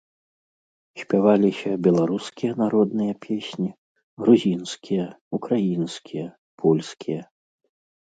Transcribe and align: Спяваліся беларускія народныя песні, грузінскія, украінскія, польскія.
Спяваліся 1.01 1.71
беларускія 1.89 2.51
народныя 2.63 3.13
песні, 3.27 3.69
грузінскія, 4.27 5.05
украінскія, 5.43 6.25
польскія. 6.67 7.21